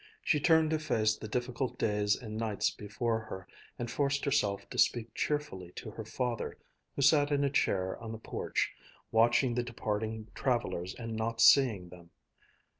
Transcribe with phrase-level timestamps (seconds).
[0.23, 4.79] She turned to face the difficult days and nights before her and forced herself to
[4.79, 6.57] speak cheerfully to her father,
[6.95, 8.73] who sat in a chair on the porch,
[9.11, 12.09] watching the departing travelers and not seeing them.